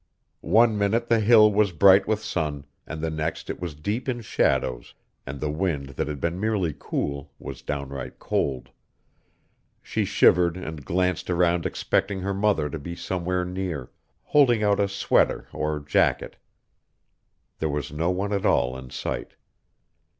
One 0.39 0.79
minute 0.79 1.09
the 1.09 1.19
hill 1.19 1.51
was 1.53 1.71
bright 1.71 2.07
with 2.07 2.23
sun, 2.23 2.65
and 2.87 3.01
the 3.03 3.11
next 3.11 3.51
it 3.51 3.59
was 3.59 3.75
deep 3.75 4.09
in 4.09 4.21
shadows 4.21 4.95
and 5.27 5.39
the 5.39 5.51
wind 5.51 5.89
that 5.89 6.07
had 6.07 6.19
been 6.19 6.39
merely 6.39 6.73
cool 6.79 7.31
was 7.37 7.61
downright 7.61 8.17
cold. 8.17 8.71
She 9.83 10.03
shivered 10.03 10.57
and 10.57 10.83
glanced 10.83 11.29
around 11.29 11.67
expecting 11.67 12.21
her 12.21 12.33
mother 12.33 12.67
to 12.67 12.79
be 12.79 12.95
somewhere 12.95 13.45
near, 13.45 13.91
holding 14.23 14.63
out 14.63 14.79
a 14.79 14.87
sweater 14.87 15.47
or 15.53 15.79
jacket. 15.79 16.35
There 17.59 17.69
was 17.69 17.91
no 17.91 18.09
one 18.09 18.33
at 18.33 18.43
all 18.43 18.75
in 18.75 18.89
sight. 18.89 19.35